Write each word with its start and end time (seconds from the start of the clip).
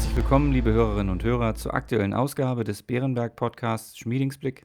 Herzlich 0.00 0.16
willkommen, 0.16 0.50
liebe 0.50 0.72
Hörerinnen 0.72 1.12
und 1.12 1.24
Hörer, 1.24 1.54
zur 1.56 1.74
aktuellen 1.74 2.14
Ausgabe 2.14 2.64
des 2.64 2.82
Bärenberg-Podcasts 2.82 3.98
Schmiedingsblick. 3.98 4.64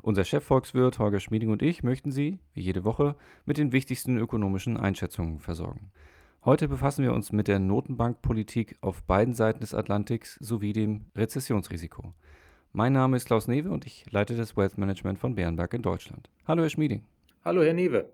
Unser 0.00 0.22
Chefvolkswirt 0.22 1.00
Holger 1.00 1.18
Schmieding 1.18 1.50
und 1.50 1.60
ich 1.60 1.82
möchten 1.82 2.12
Sie, 2.12 2.38
wie 2.54 2.60
jede 2.60 2.84
Woche, 2.84 3.16
mit 3.44 3.58
den 3.58 3.72
wichtigsten 3.72 4.16
ökonomischen 4.16 4.76
Einschätzungen 4.76 5.40
versorgen. 5.40 5.90
Heute 6.44 6.68
befassen 6.68 7.02
wir 7.02 7.12
uns 7.12 7.32
mit 7.32 7.48
der 7.48 7.58
Notenbankpolitik 7.58 8.78
auf 8.80 9.02
beiden 9.02 9.34
Seiten 9.34 9.58
des 9.58 9.74
Atlantiks 9.74 10.36
sowie 10.36 10.72
dem 10.72 11.06
Rezessionsrisiko. 11.16 12.14
Mein 12.72 12.92
Name 12.92 13.16
ist 13.16 13.26
Klaus 13.26 13.48
Newe 13.48 13.72
und 13.72 13.86
ich 13.86 14.06
leite 14.12 14.36
das 14.36 14.56
Wealth 14.56 14.78
Management 14.78 15.18
von 15.18 15.34
Bärenberg 15.34 15.74
in 15.74 15.82
Deutschland. 15.82 16.30
Hallo, 16.46 16.62
Herr 16.62 16.70
Schmieding. 16.70 17.02
Hallo, 17.44 17.64
Herr 17.64 17.74
Newe. 17.74 18.08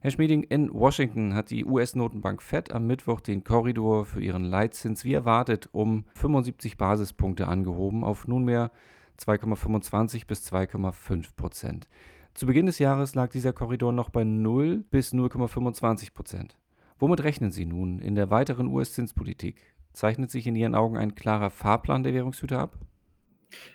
Herr 0.00 0.12
Schmieding, 0.12 0.44
in 0.44 0.72
Washington 0.72 1.34
hat 1.34 1.50
die 1.50 1.64
US-Notenbank 1.64 2.40
Fed 2.40 2.70
am 2.70 2.86
Mittwoch 2.86 3.20
den 3.20 3.42
Korridor 3.42 4.04
für 4.04 4.22
ihren 4.22 4.44
Leitzins 4.44 5.04
wie 5.04 5.12
erwartet 5.12 5.68
um 5.72 6.04
75 6.14 6.76
Basispunkte 6.76 7.48
angehoben 7.48 8.04
auf 8.04 8.28
nunmehr 8.28 8.70
2,25 9.18 10.28
bis 10.28 10.46
2,5 10.52 11.34
Prozent. 11.34 11.88
Zu 12.34 12.46
Beginn 12.46 12.66
des 12.66 12.78
Jahres 12.78 13.16
lag 13.16 13.32
dieser 13.32 13.52
Korridor 13.52 13.92
noch 13.92 14.10
bei 14.10 14.22
0 14.22 14.84
bis 14.88 15.12
0,25 15.12 16.14
Prozent. 16.14 16.56
Womit 17.00 17.24
rechnen 17.24 17.50
Sie 17.50 17.66
nun 17.66 17.98
in 17.98 18.14
der 18.14 18.30
weiteren 18.30 18.68
US-Zinspolitik? 18.68 19.56
Zeichnet 19.94 20.30
sich 20.30 20.46
in 20.46 20.54
Ihren 20.54 20.76
Augen 20.76 20.96
ein 20.96 21.16
klarer 21.16 21.50
Fahrplan 21.50 22.04
der 22.04 22.14
Währungshüter 22.14 22.60
ab? 22.60 22.78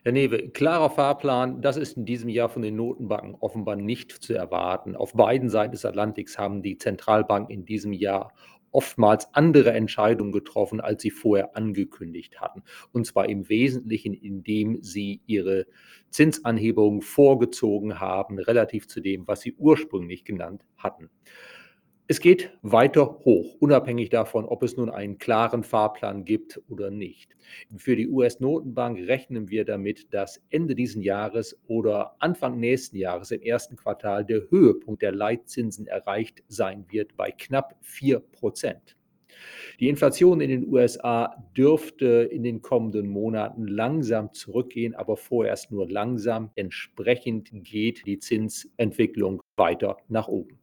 Herr 0.04 0.12
Newe, 0.12 0.50
klarer 0.50 0.90
Fahrplan, 0.90 1.62
das 1.62 1.78
ist 1.78 1.96
in 1.96 2.06
diesem 2.06 2.30
Jahr 2.30 2.50
von 2.50 2.62
den 2.62 2.76
Notenbanken 2.76 3.36
offenbar 3.36 3.76
nicht 3.76 4.12
zu 4.12 4.34
erwarten. 4.34 4.96
Auf 4.96 5.14
beiden 5.14 5.50
Seiten 5.50 5.72
des 5.72 5.86
Atlantiks 5.86 6.38
haben 6.38 6.62
die 6.62 6.78
Zentralbanken 6.78 7.54
in 7.54 7.66
diesem 7.66 7.94
Jahr 7.94 8.34
oftmals 8.74 9.34
andere 9.34 9.72
Entscheidungen 9.72 10.32
getroffen, 10.32 10.82
als 10.82 11.02
sie 11.02 11.12
vorher 11.12 11.56
angekündigt 11.56 12.42
hatten. 12.42 12.64
Und 12.92 13.06
zwar 13.06 13.30
im 13.30 13.48
Wesentlichen, 13.48 14.14
indem 14.14 14.82
sie 14.82 15.22
ihre 15.26 15.68
Zinsanhebungen 16.10 17.02
vorgezogen 17.02 18.00
haben, 18.00 18.40
relativ 18.40 18.88
zu 18.88 19.00
dem, 19.00 19.28
was 19.28 19.42
sie 19.42 19.54
ursprünglich 19.54 20.26
genannt 20.26 20.66
hatten. 20.78 21.10
Es 22.10 22.20
geht 22.20 22.52
weiter 22.62 23.20
hoch, 23.24 23.56
unabhängig 23.62 24.10
davon, 24.10 24.44
ob 24.44 24.62
es 24.62 24.76
nun 24.76 24.90
einen 24.90 25.20
klaren 25.20 25.64
Fahrplan 25.64 26.26
gibt 26.26 26.62
oder 26.68 26.92
nicht. 26.92 27.38
Für 27.78 27.96
die 27.96 28.10
US-Notenbank 28.10 29.08
rechnen 29.08 29.50
wir 29.50 29.64
damit, 29.64 30.14
dass 30.14 30.44
Ende 30.50 30.76
dieses 30.76 31.02
Jahres 31.02 31.58
oder 31.66 32.18
Anfang 32.20 32.60
nächsten 32.60 32.98
Jahres 32.98 33.32
im 33.32 33.42
ersten 33.42 33.78
Quartal 33.78 34.26
der 34.26 34.50
Höhepunkt 34.50 35.02
der 35.02 35.14
Leitzinsen 35.14 35.88
erreicht 35.88 36.44
sein 36.50 36.86
wird 36.90 37.16
bei 37.16 37.32
knapp 37.32 37.78
4 37.80 38.20
Prozent. 38.20 38.98
Die 39.80 39.88
Inflation 39.88 40.42
in 40.42 40.50
den 40.50 40.68
USA 40.68 41.50
dürfte 41.56 42.28
in 42.30 42.44
den 42.44 42.62
kommenden 42.62 43.08
Monaten 43.08 43.66
langsam 43.66 44.34
zurückgehen, 44.34 44.94
aber 44.94 45.16
vorerst 45.16 45.72
nur 45.72 45.90
langsam. 45.90 46.52
Entsprechend 46.56 47.50
geht 47.64 48.06
die 48.06 48.20
Zinsentwicklung 48.20 49.42
weiter 49.56 49.96
nach 50.10 50.28
oben. 50.28 50.60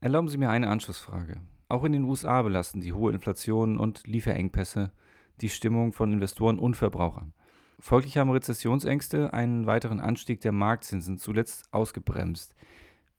Erlauben 0.00 0.28
Sie 0.28 0.38
mir 0.38 0.50
eine 0.50 0.68
Anschlussfrage. 0.68 1.40
Auch 1.68 1.82
in 1.82 1.90
den 1.90 2.04
USA 2.04 2.42
belasten 2.42 2.80
die 2.80 2.92
hohe 2.92 3.12
Inflation 3.12 3.78
und 3.78 4.06
Lieferengpässe 4.06 4.92
die 5.40 5.48
Stimmung 5.48 5.92
von 5.92 6.12
Investoren 6.12 6.60
und 6.60 6.76
Verbrauchern. 6.76 7.32
Folglich 7.80 8.16
haben 8.16 8.30
Rezessionsängste 8.30 9.32
einen 9.32 9.66
weiteren 9.66 9.98
Anstieg 9.98 10.40
der 10.40 10.52
Marktzinsen 10.52 11.18
zuletzt 11.18 11.72
ausgebremst. 11.72 12.54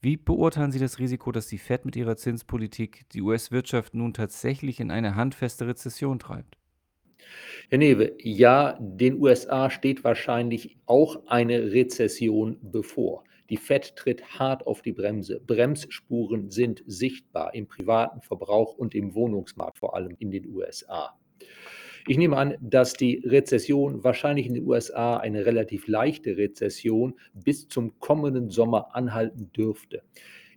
Wie 0.00 0.16
beurteilen 0.16 0.72
Sie 0.72 0.78
das 0.78 0.98
Risiko, 0.98 1.32
dass 1.32 1.48
die 1.48 1.58
Fed 1.58 1.84
mit 1.84 1.96
ihrer 1.96 2.16
Zinspolitik 2.16 3.06
die 3.10 3.20
US-Wirtschaft 3.20 3.94
nun 3.94 4.14
tatsächlich 4.14 4.80
in 4.80 4.90
eine 4.90 5.16
handfeste 5.16 5.66
Rezession 5.66 6.18
treibt? 6.18 6.56
Herr 7.68 7.78
Newe, 7.78 8.12
ja, 8.22 8.78
den 8.80 9.20
USA 9.20 9.68
steht 9.68 10.02
wahrscheinlich 10.02 10.78
auch 10.86 11.26
eine 11.26 11.72
Rezession 11.72 12.56
bevor. 12.62 13.24
Die 13.50 13.56
Fed 13.56 13.96
tritt 13.96 14.38
hart 14.38 14.66
auf 14.66 14.80
die 14.80 14.92
Bremse. 14.92 15.40
Bremsspuren 15.44 16.50
sind 16.50 16.84
sichtbar 16.86 17.52
im 17.52 17.66
privaten 17.66 18.20
Verbrauch 18.20 18.74
und 18.74 18.94
im 18.94 19.14
Wohnungsmarkt, 19.14 19.78
vor 19.78 19.96
allem 19.96 20.14
in 20.20 20.30
den 20.30 20.46
USA. 20.46 21.18
Ich 22.06 22.16
nehme 22.16 22.36
an, 22.36 22.54
dass 22.60 22.94
die 22.94 23.22
Rezession 23.24 24.02
wahrscheinlich 24.04 24.46
in 24.46 24.54
den 24.54 24.66
USA 24.66 25.18
eine 25.18 25.44
relativ 25.44 25.86
leichte 25.88 26.36
Rezession 26.36 27.14
bis 27.34 27.68
zum 27.68 27.98
kommenden 27.98 28.50
Sommer 28.50 28.94
anhalten 28.94 29.50
dürfte. 29.52 30.02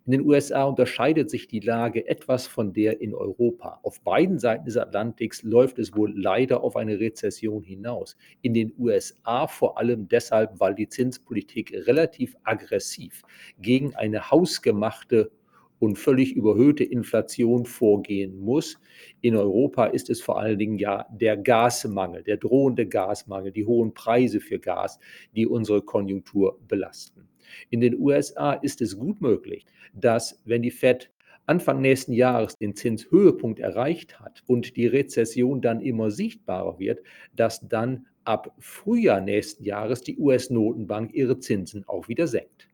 In 0.06 0.12
den 0.12 0.26
USA 0.26 0.64
unterscheidet 0.64 1.30
sich 1.30 1.48
die 1.48 1.60
Lage 1.60 2.06
etwas 2.06 2.46
von 2.46 2.74
der 2.74 3.00
in 3.00 3.14
Europa. 3.14 3.80
Auf 3.82 4.02
beiden 4.02 4.38
Seiten 4.38 4.66
des 4.66 4.76
Atlantiks 4.76 5.42
läuft 5.42 5.78
es 5.78 5.96
wohl 5.96 6.12
leider 6.14 6.62
auf 6.62 6.76
eine 6.76 7.00
Rezession 7.00 7.62
hinaus. 7.62 8.14
In 8.42 8.52
den 8.52 8.74
USA 8.76 9.46
vor 9.46 9.78
allem 9.78 10.06
deshalb, 10.06 10.60
weil 10.60 10.74
die 10.74 10.90
Zinspolitik 10.90 11.72
relativ 11.86 12.36
aggressiv 12.44 13.22
gegen 13.58 13.94
eine 13.94 14.30
hausgemachte 14.30 15.30
und 15.78 15.98
völlig 15.98 16.36
überhöhte 16.36 16.84
Inflation 16.84 17.64
vorgehen 17.64 18.38
muss. 18.38 18.78
In 19.22 19.36
Europa 19.36 19.86
ist 19.86 20.10
es 20.10 20.20
vor 20.20 20.38
allen 20.38 20.58
Dingen 20.58 20.78
ja 20.78 21.06
der 21.12 21.38
Gasmangel, 21.38 22.22
der 22.22 22.36
drohende 22.36 22.86
Gasmangel, 22.86 23.52
die 23.52 23.64
hohen 23.64 23.94
Preise 23.94 24.40
für 24.40 24.58
Gas, 24.58 24.98
die 25.34 25.46
unsere 25.46 25.80
Konjunktur 25.80 26.58
belasten. 26.68 27.26
In 27.70 27.80
den 27.80 27.98
USA 27.98 28.52
ist 28.52 28.80
es 28.80 28.98
gut 28.98 29.20
möglich, 29.20 29.66
dass 29.92 30.40
wenn 30.44 30.62
die 30.62 30.70
Fed 30.70 31.10
Anfang 31.46 31.82
nächsten 31.82 32.12
Jahres 32.12 32.56
den 32.56 32.74
Zinshöhepunkt 32.74 33.60
erreicht 33.60 34.18
hat 34.18 34.42
und 34.46 34.76
die 34.76 34.86
Rezession 34.86 35.60
dann 35.60 35.80
immer 35.80 36.10
sichtbarer 36.10 36.78
wird, 36.78 37.00
dass 37.36 37.60
dann 37.68 38.06
ab 38.24 38.54
Frühjahr 38.58 39.20
nächsten 39.20 39.64
Jahres 39.64 40.00
die 40.00 40.18
US-Notenbank 40.18 41.12
ihre 41.12 41.38
Zinsen 41.38 41.86
auch 41.86 42.08
wieder 42.08 42.26
senkt. 42.26 42.68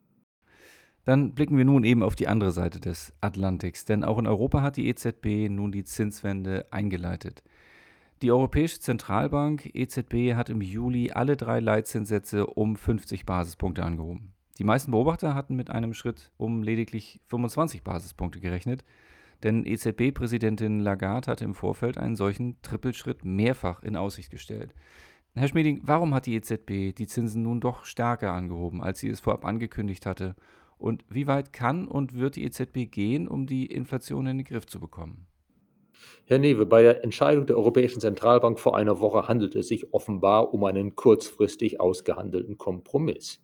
Dann 1.05 1.35
blicken 1.35 1.57
wir 1.57 1.65
nun 1.65 1.83
eben 1.83 2.05
auf 2.05 2.15
die 2.15 2.29
andere 2.29 2.53
Seite 2.53 2.79
des 2.79 3.13
Atlantiks, 3.21 3.85
denn 3.85 4.05
auch 4.05 4.19
in 4.19 4.29
Europa 4.29 4.63
hat 4.63 4.77
die 4.77 4.87
EZB 4.87 5.49
nun 5.51 5.73
die 5.73 5.85
Zinswende 5.85 6.67
eingeleitet. 6.71 7.43
Die 8.23 8.31
Europäische 8.31 8.81
Zentralbank 8.81 9.71
EZB 9.75 10.35
hat 10.35 10.51
im 10.51 10.61
Juli 10.61 11.11
alle 11.11 11.37
drei 11.37 11.59
Leitzinssätze 11.59 12.47
um 12.47 12.77
50 12.77 13.25
Basispunkte 13.25 13.83
angehoben. 13.83 14.35
Die 14.61 14.65
meisten 14.65 14.91
Beobachter 14.91 15.35
hatten 15.35 15.57
mit 15.57 15.71
einem 15.71 15.95
Schritt 15.95 16.31
um 16.37 16.63
lediglich 16.63 17.19
25 17.29 17.83
Basispunkte 17.83 18.41
gerechnet, 18.41 18.85
denn 19.43 19.65
EZB-Präsidentin 19.65 20.81
Lagarde 20.81 21.31
hatte 21.31 21.47
im 21.47 21.55
Vorfeld 21.55 21.97
einen 21.97 22.15
solchen 22.15 22.61
Trippelschritt 22.61 23.25
mehrfach 23.25 23.83
in 23.83 23.97
Aussicht 23.97 24.29
gestellt. 24.29 24.75
Herr 25.35 25.49
Schmieding, 25.49 25.81
warum 25.85 26.13
hat 26.13 26.27
die 26.27 26.35
EZB 26.35 26.95
die 26.95 27.07
Zinsen 27.07 27.43
nun 27.43 27.63
doch 27.63 27.87
stärker 27.87 28.35
angehoben, 28.35 28.83
als 28.83 28.99
sie 28.99 29.09
es 29.09 29.21
vorab 29.21 29.47
angekündigt 29.47 30.05
hatte? 30.05 30.37
Und 30.77 31.07
wie 31.09 31.27
weit 31.27 31.55
kann 31.55 31.89
und 31.89 32.19
wird 32.19 32.37
die 32.37 32.45
EZB 32.45 32.91
gehen, 32.91 33.29
um 33.29 33.47
die 33.47 33.65
Inflation 33.65 34.27
in 34.27 34.37
den 34.37 34.45
Griff 34.45 34.67
zu 34.67 34.79
bekommen? 34.79 35.27
Herr 36.27 36.39
Newe, 36.39 36.67
bei 36.67 36.83
der 36.83 37.03
Entscheidung 37.03 37.47
der 37.47 37.57
Europäischen 37.57 38.03
Zentralbank 38.03 38.61
vor 38.61 38.77
einer 38.77 39.01
Woche 39.01 39.27
handelt 39.27 39.55
es 39.55 39.69
sich 39.69 39.95
offenbar 39.95 40.53
um 40.53 40.65
einen 40.65 40.97
kurzfristig 40.97 41.81
ausgehandelten 41.81 42.59
Kompromiss. 42.59 43.41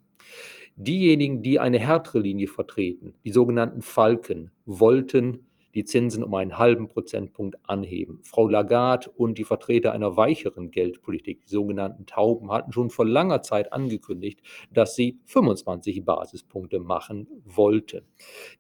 Diejenigen, 0.76 1.42
die 1.42 1.59
eine 1.59 1.78
härtere 1.78 2.19
Linie 2.19 2.48
vertreten, 2.48 3.14
die 3.25 3.32
sogenannten 3.32 3.81
Falken, 3.81 4.50
wollten 4.66 5.46
die 5.76 5.84
Zinsen 5.84 6.25
um 6.25 6.32
einen 6.34 6.56
halben 6.56 6.88
Prozentpunkt 6.88 7.56
anheben. 7.69 8.20
Frau 8.22 8.48
Lagarde 8.48 9.10
und 9.10 9.37
die 9.37 9.44
Vertreter 9.44 9.92
einer 9.92 10.16
weicheren 10.16 10.70
Geldpolitik, 10.70 11.44
die 11.44 11.50
sogenannten 11.50 12.06
Tauben, 12.06 12.50
hatten 12.50 12.72
schon 12.72 12.88
vor 12.88 13.06
langer 13.06 13.42
Zeit 13.42 13.75
angekündigt, 13.75 14.41
dass 14.72 14.97
sie 14.97 15.20
25 15.26 16.03
Basispunkte 16.03 16.81
machen 16.81 17.28
wollten. 17.44 18.06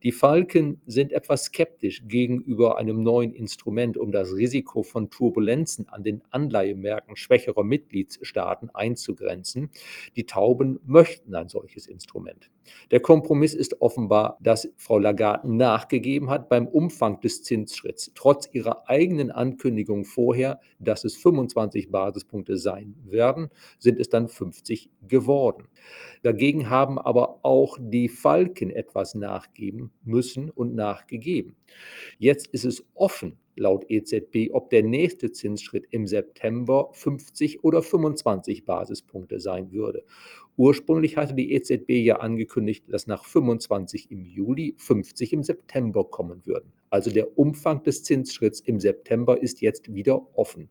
Die 0.02 0.12
Falken 0.12 0.82
sind 0.84 1.10
etwas 1.10 1.44
skeptisch 1.44 2.02
gegenüber 2.06 2.76
einem 2.76 3.02
neuen 3.02 3.32
Instrument, 3.32 3.96
um 3.96 4.12
das 4.12 4.34
Risiko 4.34 4.82
von 4.82 5.08
Turbulenzen 5.08 5.88
an 5.88 6.04
den 6.04 6.22
Anleihemärkten 6.30 7.16
schwächerer 7.16 7.64
Mitgliedstaaten 7.64 8.68
einzugrenzen. 8.74 9.70
Die 10.16 10.26
Tauben 10.26 10.80
möchten 10.84 11.34
ein 11.34 11.48
solches 11.48 11.86
Instrument. 11.86 12.50
Der 12.90 13.00
Kompromiss 13.00 13.54
ist 13.54 13.80
offenbar, 13.80 14.38
dass 14.40 14.68
Frau 14.76 14.98
Lagarde 14.98 15.52
nachgegeben 15.52 16.30
hat 16.30 16.48
beim 16.48 16.66
Umfang 16.66 17.20
des 17.20 17.42
Zinsschritts, 17.42 18.12
trotz 18.14 18.48
ihrer 18.52 18.88
eigenen 18.88 19.30
Ankündigung 19.30 20.04
vorher, 20.04 20.60
dass 20.78 21.04
es 21.04 21.16
25 21.16 21.90
Basispunkte 21.90 22.56
sein 22.56 22.94
werden, 23.04 23.50
sind 23.78 23.98
es 23.98 24.08
dann 24.08 24.28
50 24.28 24.90
geworden. 25.08 25.68
Dagegen 26.22 26.70
haben 26.70 26.98
aber 26.98 27.40
auch 27.42 27.78
die 27.80 28.08
Falken 28.08 28.70
etwas 28.70 29.14
nachgeben 29.14 29.92
müssen 30.04 30.50
und 30.50 30.74
nachgegeben. 30.74 31.56
Jetzt 32.18 32.46
ist 32.48 32.64
es 32.64 32.84
offen, 32.94 33.38
laut 33.56 33.84
EZB, 33.88 34.50
ob 34.52 34.70
der 34.70 34.82
nächste 34.82 35.32
Zinsschritt 35.32 35.86
im 35.90 36.06
September 36.06 36.90
50 36.92 37.64
oder 37.64 37.82
25 37.82 38.64
Basispunkte 38.64 39.40
sein 39.40 39.72
würde. 39.72 40.04
Ursprünglich 40.56 41.16
hatte 41.16 41.34
die 41.34 41.52
EZB 41.52 41.90
ja 41.90 42.16
angekündigt, 42.16 42.84
dass 42.88 43.06
nach 43.06 43.24
25 43.24 44.10
im 44.10 44.24
Juli 44.24 44.74
50 44.78 45.32
im 45.34 45.42
September 45.42 46.04
kommen 46.04 46.46
würden. 46.46 46.72
Also 46.88 47.10
der 47.10 47.38
Umfang 47.38 47.82
des 47.82 48.02
Zinsschritts 48.04 48.60
im 48.60 48.80
September 48.80 49.42
ist 49.42 49.60
jetzt 49.60 49.92
wieder 49.92 50.26
offen. 50.36 50.70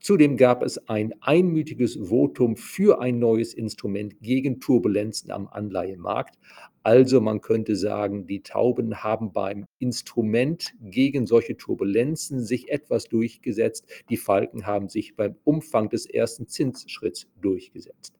Zudem 0.00 0.36
gab 0.36 0.62
es 0.62 0.78
ein 0.88 1.12
einmütiges 1.20 1.96
Votum 1.96 2.56
für 2.56 3.00
ein 3.00 3.18
neues 3.18 3.52
Instrument 3.52 4.20
gegen 4.20 4.60
Turbulenzen 4.60 5.30
am 5.30 5.48
Anleihemarkt. 5.48 6.38
Also 6.82 7.20
man 7.20 7.40
könnte 7.40 7.76
sagen, 7.76 8.26
die 8.26 8.42
Tauben 8.42 9.02
haben 9.02 9.32
beim 9.32 9.66
Instrument 9.78 10.72
gegen 10.80 11.26
solche 11.26 11.56
Turbulenzen 11.56 12.42
sich 12.42 12.70
etwas 12.70 13.08
durchgesetzt. 13.08 13.86
Die 14.08 14.16
Falken 14.16 14.66
haben 14.66 14.88
sich 14.88 15.16
beim 15.16 15.34
Umfang 15.44 15.90
des 15.90 16.06
ersten 16.06 16.46
Zinsschritts 16.46 17.26
durchgesetzt. 17.40 18.14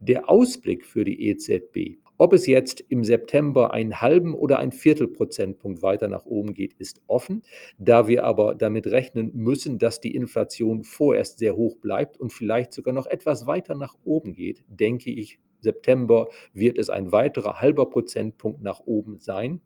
Der 0.00 0.28
Ausblick 0.28 0.84
für 0.84 1.04
die 1.04 1.28
EZB 1.28 1.98
ob 2.20 2.34
es 2.34 2.46
jetzt 2.46 2.84
im 2.90 3.02
September 3.02 3.72
einen 3.72 4.02
halben 4.02 4.34
oder 4.34 4.58
einen 4.58 4.72
Viertelprozentpunkt 4.72 5.80
weiter 5.80 6.06
nach 6.06 6.26
oben 6.26 6.52
geht, 6.52 6.74
ist 6.74 7.00
offen. 7.06 7.42
Da 7.78 8.08
wir 8.08 8.24
aber 8.24 8.54
damit 8.54 8.86
rechnen 8.88 9.30
müssen, 9.32 9.78
dass 9.78 10.00
die 10.00 10.14
Inflation 10.14 10.84
vorerst 10.84 11.38
sehr 11.38 11.56
hoch 11.56 11.78
bleibt 11.78 12.20
und 12.20 12.30
vielleicht 12.30 12.74
sogar 12.74 12.92
noch 12.92 13.06
etwas 13.06 13.46
weiter 13.46 13.74
nach 13.74 13.96
oben 14.04 14.34
geht, 14.34 14.62
denke 14.68 15.10
ich, 15.10 15.38
September 15.62 16.28
wird 16.52 16.76
es 16.76 16.90
ein 16.90 17.10
weiterer 17.10 17.62
halber 17.62 17.88
Prozentpunkt 17.88 18.60
nach 18.60 18.80
oben 18.80 19.18
sein. 19.18 19.62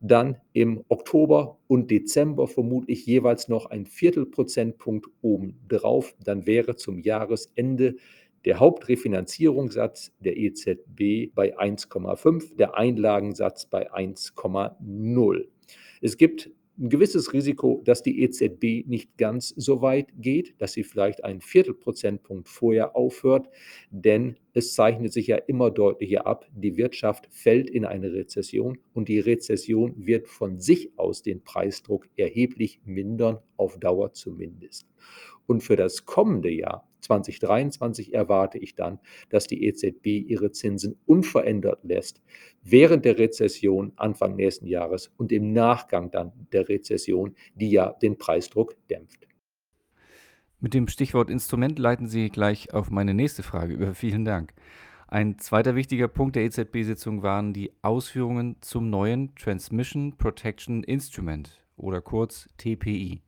Dann 0.00 0.38
im 0.54 0.82
Oktober 0.88 1.58
und 1.66 1.90
Dezember 1.90 2.48
vermutlich 2.48 3.04
jeweils 3.04 3.48
noch 3.48 3.66
ein 3.66 3.84
Viertelprozentpunkt 3.84 5.08
oben 5.20 5.60
drauf. 5.68 6.14
Dann 6.24 6.46
wäre 6.46 6.74
zum 6.74 6.98
Jahresende 6.98 7.96
der 8.44 8.58
Hauptrefinanzierungssatz 8.58 10.12
der 10.20 10.36
EZB 10.36 11.32
bei 11.34 11.56
1,5, 11.58 12.56
der 12.56 12.76
Einlagensatz 12.76 13.66
bei 13.66 13.92
1,0. 13.92 15.46
Es 16.00 16.16
gibt 16.16 16.50
ein 16.78 16.88
gewisses 16.88 17.32
Risiko, 17.32 17.82
dass 17.84 18.02
die 18.02 18.22
EZB 18.22 18.86
nicht 18.88 19.16
ganz 19.18 19.50
so 19.50 19.82
weit 19.82 20.08
geht, 20.16 20.54
dass 20.58 20.72
sie 20.72 20.84
vielleicht 20.84 21.22
einen 21.22 21.42
Viertelprozentpunkt 21.42 22.48
vorher 22.48 22.96
aufhört, 22.96 23.48
denn 23.90 24.36
es 24.54 24.74
zeichnet 24.74 25.12
sich 25.12 25.26
ja 25.26 25.36
immer 25.36 25.70
deutlicher 25.70 26.26
ab, 26.26 26.46
die 26.54 26.76
Wirtschaft 26.76 27.28
fällt 27.30 27.68
in 27.68 27.84
eine 27.84 28.12
Rezession 28.12 28.78
und 28.94 29.08
die 29.08 29.20
Rezession 29.20 29.94
wird 29.96 30.28
von 30.28 30.58
sich 30.58 30.90
aus 30.96 31.22
den 31.22 31.44
Preisdruck 31.44 32.08
erheblich 32.16 32.80
mindern, 32.84 33.38
auf 33.56 33.78
Dauer 33.78 34.12
zumindest. 34.14 34.88
Und 35.46 35.62
für 35.62 35.76
das 35.76 36.06
kommende 36.06 36.50
Jahr 36.50 36.88
2023 37.02 38.14
erwarte 38.14 38.58
ich 38.58 38.74
dann, 38.74 38.98
dass 39.28 39.46
die 39.46 39.64
EZB 39.64 40.06
ihre 40.06 40.52
Zinsen 40.52 40.96
unverändert 41.06 41.84
lässt 41.84 42.22
während 42.62 43.04
der 43.04 43.18
Rezession 43.18 43.92
Anfang 43.96 44.36
nächsten 44.36 44.66
Jahres 44.66 45.12
und 45.16 45.32
im 45.32 45.52
Nachgang 45.52 46.10
dann 46.10 46.32
der 46.52 46.68
Rezession, 46.68 47.34
die 47.54 47.70
ja 47.70 47.92
den 48.02 48.18
Preisdruck 48.18 48.76
dämpft. 48.88 49.26
Mit 50.60 50.74
dem 50.74 50.86
Stichwort 50.86 51.28
Instrument 51.28 51.78
leiten 51.78 52.06
Sie 52.06 52.30
gleich 52.30 52.72
auf 52.72 52.88
meine 52.88 53.14
nächste 53.14 53.42
Frage 53.42 53.74
über. 53.74 53.94
Vielen 53.94 54.24
Dank. 54.24 54.54
Ein 55.08 55.38
zweiter 55.38 55.74
wichtiger 55.74 56.08
Punkt 56.08 56.36
der 56.36 56.44
EZB-Sitzung 56.44 57.22
waren 57.22 57.52
die 57.52 57.72
Ausführungen 57.82 58.56
zum 58.60 58.88
neuen 58.88 59.34
Transmission 59.34 60.16
Protection 60.16 60.84
Instrument 60.84 61.60
oder 61.76 62.00
kurz 62.00 62.48
TPI. 62.58 63.20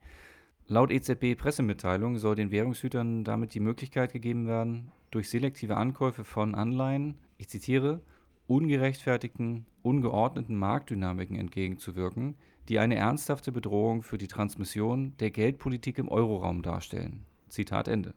Laut 0.66 0.90
EZB-Pressemitteilung 0.90 2.16
soll 2.16 2.36
den 2.36 2.50
Währungshütern 2.50 3.22
damit 3.22 3.52
die 3.52 3.60
Möglichkeit 3.60 4.12
gegeben 4.12 4.46
werden, 4.46 4.92
durch 5.10 5.28
selektive 5.28 5.76
Ankäufe 5.76 6.24
von 6.24 6.54
Anleihen, 6.54 7.18
ich 7.36 7.48
zitiere, 7.48 8.00
ungerechtfertigten, 8.46 9.66
ungeordneten 9.82 10.56
Marktdynamiken 10.56 11.36
entgegenzuwirken, 11.36 12.36
die 12.70 12.78
eine 12.78 12.96
ernsthafte 12.96 13.52
Bedrohung 13.52 14.02
für 14.02 14.16
die 14.16 14.26
Transmission 14.26 15.14
der 15.20 15.30
Geldpolitik 15.30 15.98
im 15.98 16.08
Euroraum 16.08 16.62
darstellen. 16.62 17.26
Zitat 17.48 17.86
Ende. 17.86 18.14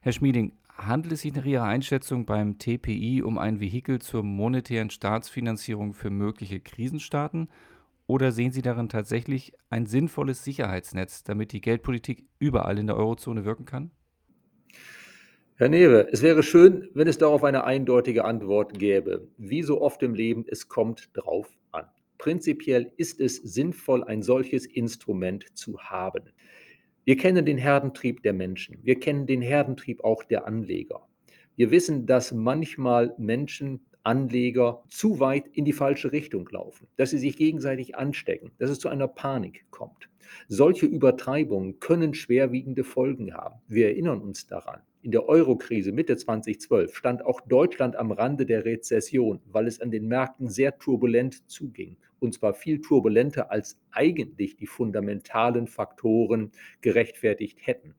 Herr 0.00 0.12
Schmieding, 0.12 0.52
handelt 0.78 1.12
es 1.12 1.20
sich 1.20 1.34
nach 1.34 1.44
Ihrer 1.44 1.64
Einschätzung 1.64 2.24
beim 2.24 2.58
TPI 2.58 3.22
um 3.22 3.36
ein 3.36 3.60
Vehikel 3.60 4.00
zur 4.00 4.22
monetären 4.22 4.88
Staatsfinanzierung 4.88 5.92
für 5.92 6.08
mögliche 6.08 6.60
Krisenstaaten 6.60 7.48
oder 8.08 8.32
sehen 8.32 8.52
Sie 8.52 8.62
darin 8.62 8.88
tatsächlich 8.88 9.52
ein 9.70 9.86
sinnvolles 9.86 10.42
Sicherheitsnetz, 10.42 11.22
damit 11.22 11.52
die 11.52 11.60
Geldpolitik 11.60 12.24
überall 12.38 12.78
in 12.78 12.86
der 12.86 12.96
Eurozone 12.96 13.44
wirken 13.44 13.66
kann? 13.66 13.90
Herr 15.56 15.68
Newe, 15.68 16.08
es 16.10 16.22
wäre 16.22 16.42
schön, 16.42 16.88
wenn 16.94 17.06
es 17.06 17.18
darauf 17.18 17.44
eine 17.44 17.64
eindeutige 17.64 18.24
Antwort 18.24 18.78
gäbe. 18.78 19.28
Wie 19.36 19.62
so 19.62 19.82
oft 19.82 20.02
im 20.02 20.14
Leben, 20.14 20.44
es 20.48 20.68
kommt 20.68 21.10
drauf 21.12 21.50
an. 21.70 21.84
Prinzipiell 22.16 22.92
ist 22.96 23.20
es 23.20 23.36
sinnvoll, 23.36 24.04
ein 24.04 24.22
solches 24.22 24.64
Instrument 24.64 25.44
zu 25.54 25.78
haben. 25.78 26.30
Wir 27.04 27.16
kennen 27.16 27.44
den 27.44 27.58
Herdentrieb 27.58 28.22
der 28.22 28.32
Menschen. 28.32 28.78
Wir 28.82 28.98
kennen 28.98 29.26
den 29.26 29.42
Herdentrieb 29.42 30.02
auch 30.02 30.24
der 30.24 30.46
Anleger. 30.46 31.06
Wir 31.56 31.70
wissen, 31.70 32.06
dass 32.06 32.32
manchmal 32.32 33.14
Menschen 33.18 33.80
Anleger 34.08 34.82
zu 34.88 35.20
weit 35.20 35.48
in 35.48 35.66
die 35.66 35.74
falsche 35.74 36.12
Richtung 36.12 36.48
laufen, 36.50 36.86
dass 36.96 37.10
sie 37.10 37.18
sich 37.18 37.36
gegenseitig 37.36 37.94
anstecken, 37.94 38.52
dass 38.56 38.70
es 38.70 38.78
zu 38.78 38.88
einer 38.88 39.06
Panik 39.06 39.66
kommt. 39.70 40.08
Solche 40.48 40.86
Übertreibungen 40.86 41.78
können 41.78 42.14
schwerwiegende 42.14 42.84
Folgen 42.84 43.34
haben. 43.34 43.56
Wir 43.68 43.88
erinnern 43.88 44.22
uns 44.22 44.46
daran. 44.46 44.80
In 45.02 45.10
der 45.10 45.28
Eurokrise 45.28 45.92
Mitte 45.92 46.16
2012 46.16 46.96
stand 46.96 47.22
auch 47.22 47.42
Deutschland 47.42 47.96
am 47.96 48.10
Rande 48.10 48.46
der 48.46 48.64
Rezession, 48.64 49.40
weil 49.44 49.66
es 49.66 49.78
an 49.82 49.90
den 49.90 50.08
Märkten 50.08 50.48
sehr 50.48 50.78
turbulent 50.78 51.46
zuging. 51.50 51.98
Und 52.18 52.32
zwar 52.32 52.54
viel 52.54 52.80
turbulenter, 52.80 53.50
als 53.50 53.78
eigentlich 53.90 54.56
die 54.56 54.66
fundamentalen 54.66 55.66
Faktoren 55.66 56.50
gerechtfertigt 56.80 57.58
hätten. 57.60 57.94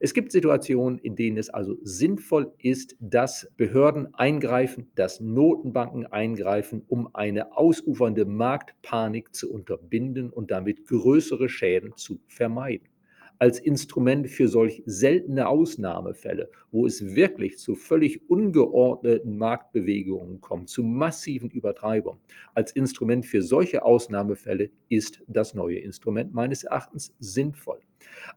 Es 0.00 0.14
gibt 0.14 0.32
Situationen, 0.32 0.98
in 0.98 1.16
denen 1.16 1.36
es 1.38 1.50
also 1.50 1.76
sinnvoll 1.82 2.52
ist, 2.58 2.96
dass 3.00 3.50
Behörden 3.56 4.14
eingreifen, 4.14 4.90
dass 4.94 5.20
Notenbanken 5.20 6.06
eingreifen, 6.06 6.82
um 6.88 7.14
eine 7.14 7.56
ausufernde 7.56 8.24
Marktpanik 8.24 9.34
zu 9.34 9.52
unterbinden 9.52 10.30
und 10.30 10.50
damit 10.50 10.86
größere 10.86 11.48
Schäden 11.48 11.96
zu 11.96 12.20
vermeiden 12.28 12.88
als 13.38 13.60
Instrument 13.60 14.28
für 14.28 14.48
solch 14.48 14.82
seltene 14.84 15.48
Ausnahmefälle, 15.48 16.50
wo 16.72 16.86
es 16.86 17.14
wirklich 17.14 17.58
zu 17.58 17.74
völlig 17.76 18.28
ungeordneten 18.28 19.38
Marktbewegungen 19.38 20.40
kommt, 20.40 20.68
zu 20.68 20.82
massiven 20.82 21.50
Übertreibungen. 21.50 22.20
Als 22.54 22.72
Instrument 22.72 23.24
für 23.26 23.42
solche 23.42 23.84
Ausnahmefälle 23.84 24.70
ist 24.88 25.22
das 25.28 25.54
neue 25.54 25.78
Instrument 25.78 26.34
meines 26.34 26.64
Erachtens 26.64 27.14
sinnvoll. 27.20 27.80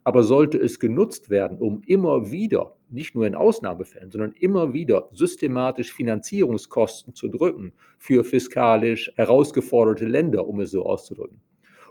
Aber 0.04 0.24
sollte 0.24 0.58
es 0.58 0.80
genutzt 0.80 1.30
werden, 1.30 1.58
um 1.58 1.82
immer 1.86 2.32
wieder, 2.32 2.76
nicht 2.90 3.16
nur 3.16 3.26
in 3.26 3.36
Ausnahmefällen, 3.36 4.12
sondern 4.12 4.34
immer 4.34 4.74
wieder 4.74 5.10
systematisch 5.12 5.94
Finanzierungskosten 5.94 7.14
zu 7.14 7.28
drücken 7.30 7.74
für 7.98 8.24
fiskalisch 8.24 9.12
herausgeforderte 9.16 10.06
Länder, 10.06 10.48
um 10.48 10.60
es 10.60 10.72
so 10.72 10.86
auszudrücken, 10.86 11.42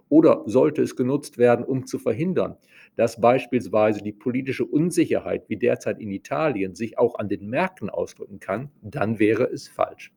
oder 0.09 0.43
sollte 0.47 0.83
es 0.83 0.97
genutzt 0.97 1.39
werden, 1.39 1.65
um 1.65 1.87
zu 1.87 1.99
verhindern, 1.99 2.57
dass 2.97 3.21
beispielsweise 3.21 4.03
die 4.03 4.13
politische 4.13 4.65
Unsicherheit 4.65 5.49
wie 5.49 5.57
derzeit 5.57 6.01
in 6.01 6.11
Italien 6.11 6.75
sich 6.75 6.99
auch 6.99 7.19
an 7.19 7.29
den 7.29 7.49
Märkten 7.49 7.89
ausdrücken 7.89 8.41
kann, 8.41 8.71
dann 8.83 9.19
wäre 9.19 9.45
es 9.45 9.69
falsch. 9.69 10.13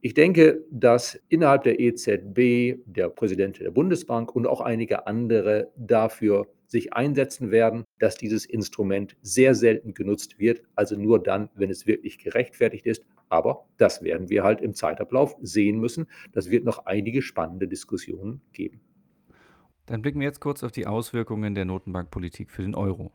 Ich 0.00 0.12
denke, 0.12 0.62
dass 0.70 1.18
innerhalb 1.30 1.62
der 1.62 1.80
EZB 1.80 2.78
der 2.84 3.08
Präsident 3.08 3.58
der 3.58 3.70
Bundesbank 3.70 4.36
und 4.36 4.46
auch 4.46 4.60
einige 4.60 5.06
andere 5.06 5.70
dafür 5.76 6.46
sich 6.74 6.92
einsetzen 6.92 7.52
werden, 7.52 7.84
dass 8.00 8.16
dieses 8.16 8.44
Instrument 8.44 9.16
sehr 9.22 9.54
selten 9.54 9.94
genutzt 9.94 10.40
wird, 10.40 10.62
also 10.74 10.96
nur 10.96 11.22
dann, 11.22 11.48
wenn 11.54 11.70
es 11.70 11.86
wirklich 11.86 12.18
gerechtfertigt 12.18 12.84
ist. 12.84 13.04
Aber 13.28 13.66
das 13.78 14.02
werden 14.02 14.28
wir 14.28 14.42
halt 14.42 14.60
im 14.60 14.74
Zeitablauf 14.74 15.36
sehen 15.40 15.78
müssen. 15.78 16.06
Das 16.32 16.50
wird 16.50 16.64
noch 16.64 16.86
einige 16.86 17.22
spannende 17.22 17.68
Diskussionen 17.68 18.40
geben. 18.52 18.80
Dann 19.86 20.02
blicken 20.02 20.18
wir 20.18 20.26
jetzt 20.26 20.40
kurz 20.40 20.64
auf 20.64 20.72
die 20.72 20.86
Auswirkungen 20.86 21.54
der 21.54 21.64
Notenbankpolitik 21.64 22.50
für 22.50 22.62
den 22.62 22.74
Euro. 22.74 23.12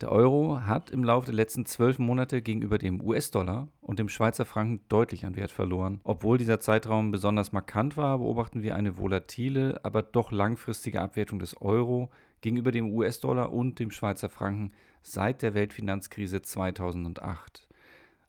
Der 0.00 0.12
Euro 0.12 0.60
hat 0.60 0.90
im 0.90 1.02
Laufe 1.02 1.26
der 1.26 1.34
letzten 1.34 1.66
zwölf 1.66 1.98
Monate 1.98 2.42
gegenüber 2.42 2.78
dem 2.78 3.00
US-Dollar 3.00 3.68
und 3.80 3.98
dem 3.98 4.08
Schweizer 4.08 4.44
Franken 4.44 4.84
deutlich 4.88 5.24
an 5.24 5.34
Wert 5.34 5.50
verloren. 5.50 6.00
Obwohl 6.04 6.38
dieser 6.38 6.60
Zeitraum 6.60 7.10
besonders 7.10 7.52
markant 7.52 7.96
war, 7.96 8.18
beobachten 8.18 8.62
wir 8.62 8.76
eine 8.76 8.98
volatile, 8.98 9.80
aber 9.84 10.02
doch 10.02 10.30
langfristige 10.30 11.00
Abwertung 11.00 11.38
des 11.38 11.60
Euro 11.60 12.10
gegenüber 12.44 12.72
dem 12.72 12.92
US-Dollar 12.92 13.54
und 13.54 13.80
dem 13.80 13.90
Schweizer 13.90 14.28
Franken 14.28 14.72
seit 15.00 15.40
der 15.40 15.54
Weltfinanzkrise 15.54 16.42
2008. 16.42 17.66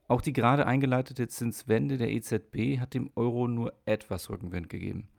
Auch 0.08 0.22
die 0.22 0.32
gerade 0.32 0.66
eingeleitete 0.66 1.28
Zinswende 1.28 1.98
der 1.98 2.10
EZB 2.10 2.80
hat 2.80 2.94
dem 2.94 3.12
Euro 3.16 3.50
nur 3.50 3.74
etwas 3.84 4.30
Rückenwind 4.30 4.70
gegeben. 4.70 5.10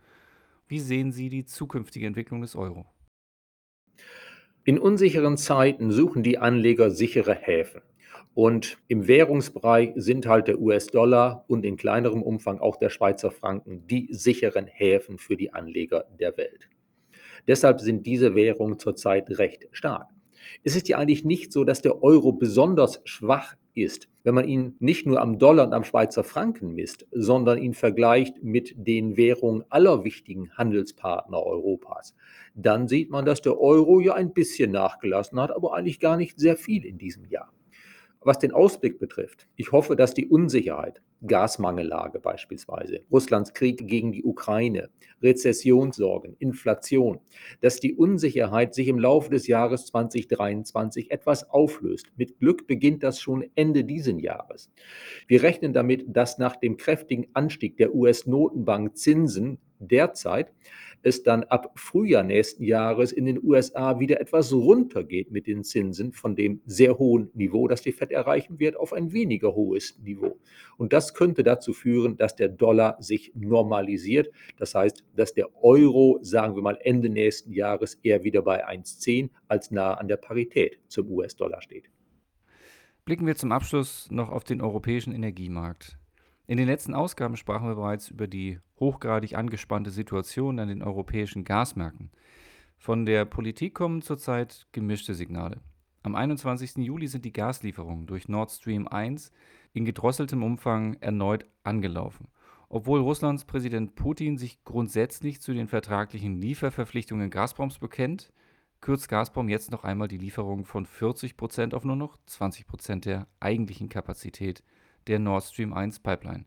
Wie 0.67 0.81
sehen 0.81 1.12
Sie 1.12 1.29
die 1.29 1.45
zukünftige 1.45 2.07
Entwicklung 2.07 2.41
des 2.41 2.57
Euro? 2.57 2.87
In 4.65 4.79
unsicheren 4.79 5.37
Zeiten 5.37 5.93
suchen 5.93 6.23
die 6.23 6.38
Anleger 6.38 6.91
sichere 6.91 7.35
Häfen. 7.35 7.83
Und 8.33 8.79
im 8.88 9.07
Währungsbereich 9.07 9.93
sind 9.97 10.26
halt 10.26 10.49
der 10.49 10.59
US-Dollar 10.59 11.45
und 11.49 11.67
in 11.67 11.76
kleinerem 11.76 12.23
Umfang 12.23 12.61
auch 12.61 12.76
der 12.76 12.88
Schweizer 12.88 13.31
Franken 13.31 13.87
die 13.87 14.09
sicheren 14.11 14.67
Häfen 14.67 15.19
für 15.19 15.37
die 15.37 15.53
Anleger 15.53 16.07
der 16.19 16.35
Welt. 16.38 16.71
Deshalb 17.47 17.81
sind 17.81 18.07
diese 18.07 18.35
Währungen 18.35 18.78
zurzeit 18.78 19.38
recht 19.38 19.69
stark. 19.73 20.09
Es 20.62 20.76
ist 20.76 20.88
ja 20.88 20.99
eigentlich 20.99 21.25
nicht 21.25 21.52
so, 21.52 21.64
dass 21.64 21.83
der 21.83 22.02
Euro 22.02 22.33
besonders 22.33 23.00
schwach 23.05 23.57
ist, 23.75 24.09
wenn 24.25 24.35
man 24.35 24.49
ihn 24.49 24.75
nicht 24.81 25.07
nur 25.07 25.21
am 25.21 25.38
Dollar 25.38 25.66
und 25.66 25.73
am 25.73 25.85
Schweizer 25.85 26.25
Franken 26.25 26.75
misst, 26.75 27.07
sondern 27.12 27.59
ihn 27.59 27.75
vergleicht 27.75 28.43
mit 28.43 28.75
den 28.76 29.16
Währungen 29.16 29.64
aller 29.69 30.02
wichtigen 30.02 30.50
Handelspartner 30.52 31.43
Europas, 31.43 32.14
dann 32.55 32.88
sieht 32.88 33.11
man, 33.11 33.25
dass 33.25 33.43
der 33.43 33.61
Euro 33.61 34.00
ja 34.00 34.14
ein 34.14 34.33
bisschen 34.33 34.73
nachgelassen 34.73 35.38
hat, 35.40 35.50
aber 35.50 35.75
eigentlich 35.75 36.00
gar 36.00 36.16
nicht 36.16 36.40
sehr 36.40 36.57
viel 36.57 36.85
in 36.85 36.99
diesem 36.99 37.26
Jahr. 37.26 37.52
Was 38.21 38.38
den 38.38 38.52
Ausblick 38.52 38.99
betrifft, 38.99 39.47
ich 39.55 39.71
hoffe, 39.71 39.95
dass 39.95 40.14
die 40.14 40.26
Unsicherheit, 40.26 41.02
Gasmangellage 41.27 42.21
beispielsweise, 42.21 43.01
Russlands 43.11 43.55
Krieg 43.55 43.87
gegen 43.87 44.13
die 44.13 44.25
Ukraine, 44.25 44.91
Rezessionssorgen, 45.23 46.37
Inflation, 46.39 47.21
dass 47.61 47.81
die 47.81 47.95
Unsicherheit 47.95 48.75
sich 48.75 48.89
im 48.89 48.99
Laufe 48.99 49.31
des 49.31 49.47
Jahres 49.47 49.87
2023 49.87 51.11
etwas 51.11 51.49
auflöst. 51.49 52.07
Mit 52.17 52.39
Glück 52.39 52.67
beginnt 52.67 53.03
das 53.03 53.21
schon 53.21 53.45
Ende 53.55 53.85
dieses 53.85 54.21
Jahres. 54.21 54.71
Wir 55.27 55.43
rechnen 55.43 55.73
damit, 55.73 56.05
dass 56.09 56.39
nach 56.39 56.57
dem 56.57 56.77
kräftigen 56.77 57.27
Anstieg 57.33 57.77
der 57.77 57.95
US-Notenbank 57.95 58.97
Zinsen 58.97 59.59
derzeit 59.79 60.53
es 61.03 61.23
dann 61.23 61.45
ab 61.45 61.73
Frühjahr 61.76 62.23
nächsten 62.23 62.65
Jahres 62.65 63.12
in 63.12 63.26
den 63.26 63.43
USA 63.43 64.00
wieder 64.00 64.21
etwas 64.21 64.53
runtergeht 64.53 65.31
mit 65.31 65.47
den 65.47 65.65
Zinsen 65.65 66.12
von 66.12 66.37
dem 66.37 66.61
sehr 66.67 66.99
hohen 66.99 67.31
Niveau, 67.35 67.69
das 67.69 67.83
die 67.83 67.93
Fed 67.93 68.11
erreichen 68.11 68.59
wird, 68.59 68.76
auf 68.76 68.93
ein 68.93 69.12
weniger 69.12 69.55
hohes 69.55 69.99
Niveau. 70.03 70.38
Und 70.76 70.93
das 70.93 71.15
könnte 71.15 71.43
dazu 71.43 71.73
führen, 71.73 72.17
dass 72.17 72.37
der 72.37 72.49
Dollar 72.49 72.97
sich 73.00 73.33
normalisiert. 73.35 74.31
Das 74.59 74.75
heißt, 74.75 75.05
dass 75.15 75.33
der 75.33 75.49
Euro, 75.62 76.19
sagen 76.23 76.55
wir 76.57 76.62
mal, 76.62 76.79
Ende 76.83 77.09
nächsten 77.09 77.53
Jahres 77.53 77.95
eher 78.03 78.25
wieder 78.25 78.43
bei 78.43 78.67
1,10 78.67 79.31
als 79.49 79.71
nahe 79.71 79.99
an 79.99 80.09
der 80.09 80.17
Parität 80.17 80.79
zum 80.88 81.11
US-Dollar 81.11 81.62
steht. 81.62 81.91
Blicken 83.05 83.26
wir 83.26 83.37
zum 83.37 83.53
Abschluss 83.53 84.09
noch 84.11 84.31
auf 84.31 84.43
den 84.43 84.61
europäischen 84.61 85.12
Energiemarkt. 85.12 85.97
In 86.49 86.59
den 86.59 86.67
letzten 86.69 86.95
Ausgaben 86.95 87.37
sprachen 87.37 87.67
wir 87.67 87.75
bereits 87.75 88.09
über 88.09 88.29
die 88.29 88.61
hochgradig 88.79 89.37
angespannte 89.37 89.91
Situation 89.91 90.61
an 90.61 90.69
den 90.69 90.83
europäischen 90.83 91.43
Gasmärkten. 91.43 92.11
Von 92.79 93.05
der 93.05 93.25
Politik 93.25 93.75
kommen 93.75 94.00
zurzeit 94.00 94.69
gemischte 94.71 95.15
Signale. 95.15 95.61
Am 96.05 96.15
21. 96.15 96.76
Juli 96.76 97.09
sind 97.09 97.25
die 97.25 97.33
Gaslieferungen 97.33 98.07
durch 98.07 98.29
Nord 98.29 98.53
Stream 98.53 98.87
1 98.87 99.33
in 99.73 99.85
gedrosseltem 99.85 100.45
Umfang 100.45 100.95
erneut 101.00 101.47
angelaufen. 101.65 102.29
Obwohl 102.69 103.00
Russlands 103.00 103.45
Präsident 103.45 103.97
Putin 103.97 104.38
sich 104.38 104.62
grundsätzlich 104.62 105.41
zu 105.41 105.53
den 105.53 105.67
vertraglichen 105.67 106.41
Lieferverpflichtungen 106.41 107.31
Gazproms 107.31 107.81
bekennt, 107.81 108.33
kürzt 108.81 109.09
Gazprom 109.09 109.49
jetzt 109.49 109.73
noch 109.73 109.83
einmal 109.83 110.07
die 110.07 110.19
Lieferung 110.19 110.65
von 110.65 110.87
40 110.87 111.37
Prozent 111.37 111.75
auf 111.75 111.85
nur 111.85 111.97
noch 111.97 112.17
20 112.26 112.69
Prozent 112.69 113.05
der 113.05 113.26
eigentlichen 113.41 113.88
Kapazität 113.88 114.62
der 115.07 115.19
Nord 115.19 115.45
Stream 115.45 115.73
1 115.73 116.01
Pipeline. 116.01 116.45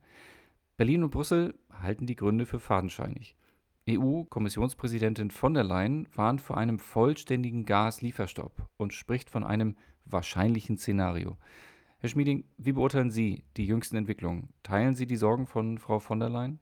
Berlin 0.77 1.03
und 1.03 1.09
Brüssel 1.09 1.57
halten 1.71 2.05
die 2.05 2.15
Gründe 2.15 2.45
für 2.45 2.59
fadenscheinig. 2.59 3.35
EU-Kommissionspräsidentin 3.89 5.31
von 5.31 5.53
der 5.53 5.63
Leyen 5.63 6.07
warnt 6.13 6.41
vor 6.41 6.57
einem 6.57 6.79
vollständigen 6.79 7.65
Gaslieferstopp 7.65 8.67
und 8.77 8.93
spricht 8.93 9.29
von 9.29 9.43
einem 9.43 9.75
wahrscheinlichen 10.05 10.77
Szenario. 10.77 11.37
Herr 11.97 12.09
Schmieding, 12.09 12.45
wie 12.57 12.71
beurteilen 12.71 13.11
Sie 13.11 13.43
die 13.57 13.65
jüngsten 13.65 13.97
Entwicklungen? 13.97 14.53
Teilen 14.63 14.95
Sie 14.95 15.05
die 15.05 15.17
Sorgen 15.17 15.47
von 15.47 15.77
Frau 15.79 15.99
von 15.99 16.19
der 16.19 16.29
Leyen? 16.29 16.59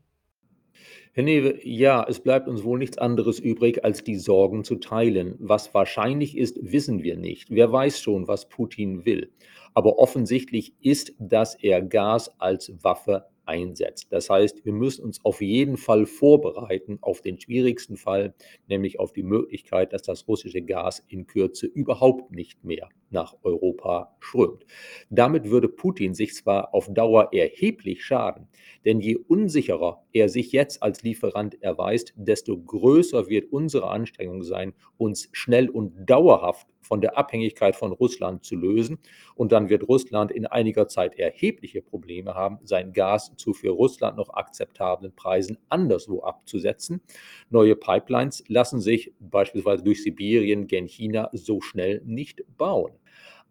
Herr 1.13 1.23
Newe, 1.23 1.59
ja, 1.63 2.05
es 2.07 2.19
bleibt 2.19 2.47
uns 2.47 2.63
wohl 2.63 2.77
nichts 2.77 2.97
anderes 2.97 3.39
übrig, 3.39 3.83
als 3.83 4.03
die 4.03 4.17
Sorgen 4.17 4.63
zu 4.63 4.75
teilen. 4.75 5.35
Was 5.39 5.73
wahrscheinlich 5.73 6.37
ist, 6.37 6.59
wissen 6.61 7.01
wir 7.01 7.17
nicht. 7.17 7.49
Wer 7.49 7.71
weiß 7.71 7.99
schon, 7.99 8.27
was 8.27 8.49
Putin 8.49 9.05
will. 9.05 9.31
Aber 9.73 9.97
offensichtlich 9.97 10.73
ist, 10.81 11.13
dass 11.17 11.55
er 11.55 11.81
Gas 11.81 12.39
als 12.39 12.71
Waffe 12.83 13.25
einsetzt. 13.47 14.07
Das 14.11 14.29
heißt, 14.29 14.65
wir 14.65 14.73
müssen 14.73 15.03
uns 15.03 15.23
auf 15.23 15.41
jeden 15.41 15.77
Fall 15.77 16.05
vorbereiten 16.05 16.99
auf 17.01 17.21
den 17.21 17.39
schwierigsten 17.39 17.97
Fall, 17.97 18.33
nämlich 18.67 18.99
auf 18.99 19.13
die 19.13 19.23
Möglichkeit, 19.23 19.93
dass 19.93 20.03
das 20.03 20.27
russische 20.27 20.61
Gas 20.61 21.03
in 21.07 21.27
Kürze 21.27 21.67
überhaupt 21.67 22.31
nicht 22.31 22.63
mehr 22.63 22.89
nach 23.09 23.35
Europa 23.43 24.15
strömt. 24.19 24.65
Damit 25.09 25.49
würde 25.49 25.69
Putin 25.69 26.13
sich 26.13 26.35
zwar 26.35 26.73
auf 26.73 26.87
Dauer 26.93 27.29
erheblich 27.33 28.03
schaden, 28.03 28.47
denn 28.85 28.99
je 28.99 29.15
unsicherer 29.15 30.03
er 30.11 30.29
sich 30.29 30.51
jetzt 30.51 30.83
als 30.83 31.03
Lieferant 31.03 31.61
erweist, 31.61 32.13
desto 32.15 32.57
größer 32.57 33.29
wird 33.29 33.51
unsere 33.51 33.89
Anstrengung 33.89 34.43
sein, 34.43 34.73
uns 34.97 35.29
schnell 35.31 35.69
und 35.69 35.93
dauerhaft 36.09 36.67
von 36.87 37.01
der 37.01 37.17
Abhängigkeit 37.17 37.75
von 37.75 37.91
Russland 37.91 38.45
zu 38.45 38.55
lösen. 38.55 38.99
Und 39.35 39.51
dann 39.51 39.69
wird 39.69 39.87
Russland 39.87 40.31
in 40.31 40.45
einiger 40.45 40.87
Zeit 40.87 41.19
erhebliche 41.19 41.81
Probleme 41.81 42.33
haben, 42.33 42.59
sein 42.63 42.93
Gas 42.93 43.33
zu 43.35 43.53
für 43.53 43.69
Russland 43.69 44.17
noch 44.17 44.29
akzeptablen 44.33 45.13
Preisen 45.13 45.57
anderswo 45.69 46.21
abzusetzen. 46.21 47.01
Neue 47.49 47.75
Pipelines 47.75 48.43
lassen 48.47 48.79
sich 48.79 49.13
beispielsweise 49.19 49.83
durch 49.83 50.01
Sibirien 50.01 50.67
gen 50.67 50.87
China 50.87 51.29
so 51.33 51.61
schnell 51.61 52.01
nicht 52.05 52.43
bauen. 52.57 52.93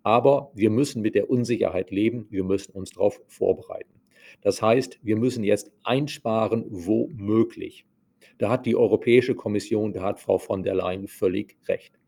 Aber 0.03 0.53
wir 0.55 0.71
müssen 0.71 1.03
mit 1.03 1.15
der 1.15 1.29
Unsicherheit 1.29 1.91
leben, 1.91 2.27
wir 2.31 2.45
müssen 2.45 2.73
uns 2.73 2.91
darauf 2.91 3.21
vorbereiten. 3.27 4.01
Das 4.41 4.63
heißt, 4.63 5.01
wir 5.03 5.17
müssen 5.17 5.45
jetzt 5.45 5.73
einsparen, 5.83 6.65
wo 6.69 7.09
möglich. 7.09 7.87
Da 8.39 8.51
hat 8.51 8.67
die 8.67 8.77
Europäische 8.77 9.35
Kommission, 9.35 9.93
da 9.93 10.03
hat 10.03 10.21
Frau 10.21 10.39
von 10.39 10.63
der 10.63 10.75
Leyen 10.75 11.09
völlig 11.09 11.57
recht. 11.69 11.99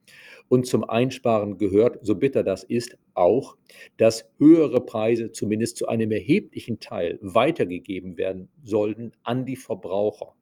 Und 0.48 0.66
zum 0.66 0.84
Einsparen 0.84 1.58
gehört, 1.58 1.98
so 2.02 2.14
bitter 2.14 2.42
das 2.42 2.64
ist, 2.64 2.96
auch, 3.14 3.56
dass 3.98 4.30
höhere 4.38 4.80
Preise 4.80 5.32
zumindest 5.32 5.76
zu 5.76 5.88
einem 5.88 6.10
erheblichen 6.10 6.80
Teil 6.80 7.18
weitergegeben 7.20 8.16
werden 8.16 8.48
sollten 8.62 9.12
an 9.22 9.44
die 9.44 9.56
Verbraucher, 9.56 10.34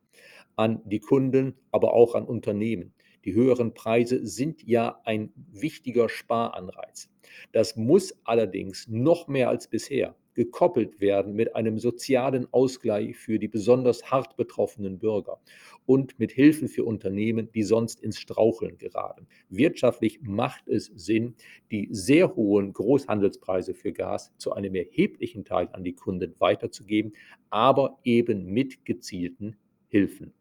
an 0.55 0.81
die 0.85 1.01
Kunden, 1.01 1.55
aber 1.73 1.93
auch 1.93 2.15
an 2.15 2.25
Unternehmen. 2.25 2.93
Die 3.25 3.35
höheren 3.35 3.75
Preise 3.75 4.25
sind 4.25 4.63
ja 4.63 5.01
ein 5.05 5.33
wichtiger 5.51 6.09
Sparanreiz. 6.09 7.11
Das 7.51 7.75
muss 7.75 8.17
allerdings 8.23 8.87
noch 8.87 9.27
mehr 9.27 9.49
als 9.49 9.67
bisher 9.67 10.15
gekoppelt 10.37 11.01
werden 11.01 11.35
mit 11.35 11.57
einem 11.57 11.79
sozialen 11.79 12.47
Ausgleich 12.53 13.17
für 13.17 13.39
die 13.39 13.49
besonders 13.49 14.11
hart 14.11 14.37
betroffenen 14.37 14.99
Bürger 14.99 15.41
und 15.87 16.19
mit 16.19 16.31
Hilfen 16.31 16.69
für 16.69 16.85
Unternehmen, 16.85 17.51
die 17.53 17.63
sonst 17.63 18.01
ins 18.01 18.19
Straucheln 18.19 18.77
geraten. 18.79 19.27
Wirtschaftlich 19.49 20.21
macht 20.23 20.69
es 20.69 20.93
Sinn, 20.95 21.35
die 21.73 21.89
sehr 21.91 22.37
hohen 22.37 22.73
Großhandelspreise 22.73 23.75
für 23.75 23.93
Gas 23.93 24.33
zu 24.37 24.53
einem 24.53 24.75
erheblichen 24.75 25.45
Teil 25.45 25.69
an 25.73 25.83
die 25.83 25.95
Kunden 25.95 26.35
weiterzugeben, 26.39 27.15
aber 27.51 27.99
eben 28.05 28.45
mit 28.47 28.85
gezielten 28.85 29.57
Hilfen. 29.89 30.33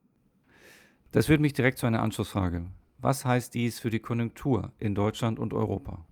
Das 1.12 1.28
führt 1.28 1.40
mich 1.40 1.54
direkt 1.54 1.78
zu 1.78 1.86
einer 1.86 2.02
Anschlussfrage. 2.02 2.66
Was 2.98 3.24
heißt 3.24 3.54
dies 3.54 3.80
für 3.80 3.90
die 3.90 4.00
Konjunktur 4.00 4.74
in 4.80 4.94
Deutschland 4.94 5.40
und 5.40 5.54
Europa? 5.54 6.06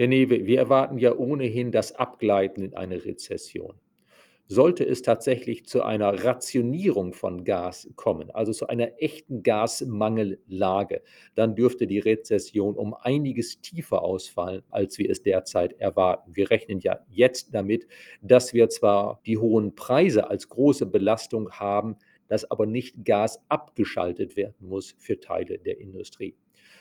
Herr 0.00 0.08
Newe, 0.08 0.46
wir 0.46 0.58
erwarten 0.58 0.96
ja 0.96 1.14
ohnehin 1.14 1.72
das 1.72 1.92
Abgleiten 1.92 2.62
in 2.62 2.74
eine 2.74 3.04
Rezession. 3.04 3.74
Sollte 4.46 4.82
es 4.82 5.02
tatsächlich 5.02 5.66
zu 5.66 5.82
einer 5.82 6.24
Rationierung 6.24 7.12
von 7.12 7.44
Gas 7.44 7.86
kommen, 7.96 8.30
also 8.30 8.54
zu 8.54 8.68
einer 8.68 8.92
echten 9.02 9.42
Gasmangellage, 9.42 11.02
dann 11.34 11.54
dürfte 11.54 11.86
die 11.86 11.98
Rezession 11.98 12.76
um 12.76 12.94
einiges 12.94 13.60
tiefer 13.60 14.00
ausfallen, 14.00 14.62
als 14.70 14.96
wir 14.96 15.10
es 15.10 15.22
derzeit 15.22 15.74
erwarten. 15.78 16.34
Wir 16.34 16.50
rechnen 16.50 16.80
ja 16.80 17.00
jetzt 17.10 17.54
damit, 17.54 17.86
dass 18.22 18.54
wir 18.54 18.70
zwar 18.70 19.20
die 19.26 19.36
hohen 19.36 19.74
Preise 19.74 20.30
als 20.30 20.48
große 20.48 20.86
Belastung 20.86 21.50
haben, 21.50 21.96
dass 22.26 22.50
aber 22.50 22.64
nicht 22.64 23.04
Gas 23.04 23.44
abgeschaltet 23.50 24.34
werden 24.34 24.66
muss 24.66 24.94
für 24.96 25.20
Teile 25.20 25.58
der 25.58 25.78
Industrie. 25.78 26.34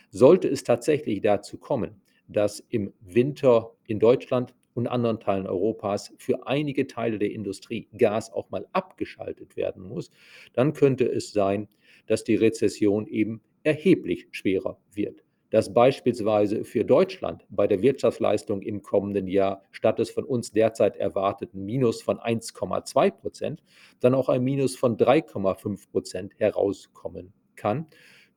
Sollte 0.10 0.48
es 0.48 0.64
tatsächlich 0.64 1.20
dazu 1.20 1.58
kommen, 1.58 2.02
dass 2.30 2.64
im 2.70 2.94
Winter 3.02 3.72
in 3.86 4.00
Deutschland 4.00 4.54
und 4.74 4.88
anderen 4.88 5.20
Teilen 5.20 5.48
Europas 5.48 6.14
für 6.18 6.48
einige 6.48 6.88
Teile 6.88 7.20
der 7.20 7.32
Industrie 7.32 7.90
Gas 7.98 8.32
auch 8.32 8.50
mal 8.50 8.68
abgeschaltet 8.72 9.58
werden 9.58 9.84
muss, 9.84 10.10
dann 10.54 10.74
könnte 10.74 11.06
es 11.06 11.34
sein, 11.34 11.68
dass 12.06 12.24
die 12.24 12.36
Rezession 12.36 13.08
eben 13.08 13.42
erheblich 13.64 14.28
schwerer 14.32 14.80
wird. 14.94 15.24
Dass 15.50 15.74
beispielsweise 15.74 16.64
für 16.64 16.86
Deutschland 16.86 17.44
bei 17.50 17.66
der 17.66 17.82
Wirtschaftsleistung 17.82 18.62
im 18.62 18.84
kommenden 18.84 19.28
Jahr 19.28 19.64
statt 19.72 19.98
des 19.98 20.12
von 20.12 20.24
uns 20.24 20.52
derzeit 20.52 20.96
erwarteten 20.96 21.66
Minus 21.66 22.04
von 22.04 22.20
1,2 22.20 23.12
Prozent 23.12 23.64
dann 24.00 24.14
auch 24.14 24.30
ein 24.30 24.44
Minus 24.44 24.76
von 24.76 24.96
3,5 24.98 25.90
Prozent 25.92 26.34
herauskommen 26.38 27.34
kann. 27.56 27.88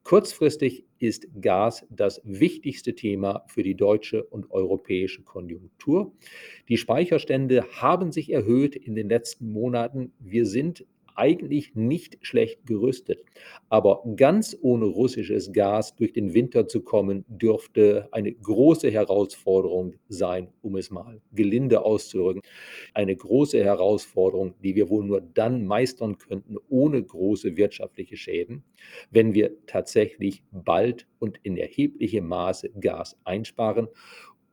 Kurzfristig 0.04 0.84
ist 0.98 1.28
Gas 1.40 1.86
das 1.90 2.20
wichtigste 2.24 2.94
Thema 2.94 3.44
für 3.46 3.62
die 3.62 3.76
deutsche 3.76 4.24
und 4.24 4.50
europäische 4.50 5.22
Konjunktur. 5.22 6.12
Die 6.68 6.76
Speicherstände 6.76 7.64
haben 7.80 8.10
sich 8.10 8.32
erhöht 8.32 8.74
in 8.74 8.94
den 8.94 9.08
letzten 9.08 9.52
Monaten. 9.52 10.12
Wir 10.18 10.44
sind 10.44 10.84
eigentlich 11.16 11.74
nicht 11.74 12.18
schlecht 12.22 12.66
gerüstet. 12.66 13.20
Aber 13.68 14.02
ganz 14.16 14.56
ohne 14.60 14.86
russisches 14.86 15.52
Gas 15.52 15.94
durch 15.96 16.12
den 16.12 16.34
Winter 16.34 16.66
zu 16.66 16.82
kommen, 16.82 17.24
dürfte 17.28 18.08
eine 18.12 18.32
große 18.32 18.90
Herausforderung 18.90 19.94
sein, 20.08 20.48
um 20.62 20.76
es 20.76 20.90
mal 20.90 21.20
gelinde 21.32 21.84
auszudrücken. 21.84 22.42
Eine 22.94 23.16
große 23.16 23.62
Herausforderung, 23.62 24.54
die 24.62 24.74
wir 24.74 24.88
wohl 24.88 25.04
nur 25.04 25.20
dann 25.20 25.66
meistern 25.66 26.18
könnten, 26.18 26.56
ohne 26.68 27.02
große 27.02 27.56
wirtschaftliche 27.56 28.16
Schäden, 28.16 28.64
wenn 29.10 29.34
wir 29.34 29.52
tatsächlich 29.66 30.42
bald 30.50 31.06
und 31.18 31.38
in 31.42 31.56
erheblichem 31.56 32.26
Maße 32.26 32.70
Gas 32.80 33.16
einsparen 33.24 33.88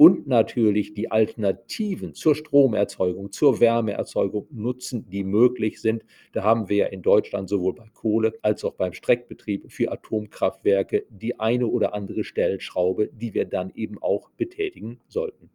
und 0.01 0.27
natürlich 0.27 0.93
die 0.93 1.11
Alternativen 1.11 2.13
zur 2.13 2.33
Stromerzeugung, 2.33 3.33
zur 3.33 3.59
Wärmeerzeugung 3.59 4.47
nutzen, 4.49 5.09
die 5.09 5.25
möglich 5.25 5.81
sind. 5.81 6.05
Da 6.31 6.41
haben 6.41 6.69
wir 6.69 6.77
ja 6.77 6.85
in 6.85 7.01
Deutschland 7.01 7.49
sowohl 7.49 7.75
bei 7.75 7.89
Kohle 7.93 8.33
als 8.41 8.63
auch 8.63 8.75
beim 8.75 8.93
Streckbetrieb 8.93 9.69
für 9.69 9.91
Atomkraftwerke 9.91 11.05
die 11.09 11.37
eine 11.41 11.67
oder 11.67 11.93
andere 11.93 12.23
Stellschraube, 12.23 13.09
die 13.11 13.33
wir 13.33 13.43
dann 13.43 13.71
eben 13.75 14.01
auch 14.01 14.29
betätigen 14.37 15.01
sollten. 15.09 15.49